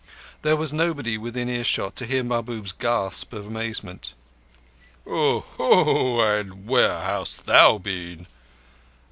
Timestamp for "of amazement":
3.33-4.15